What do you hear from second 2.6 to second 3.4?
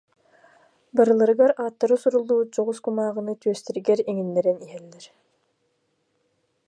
кумааҕыны